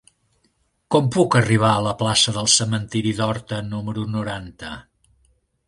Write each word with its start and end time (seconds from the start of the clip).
Com 0.95 1.09
puc 1.15 1.37
arribar 1.39 1.69
a 1.73 1.83
la 1.89 1.93
plaça 1.99 2.33
del 2.39 2.49
Cementiri 2.55 3.13
d'Horta 3.21 3.63
número 3.69 4.09
noranta? 4.17 4.75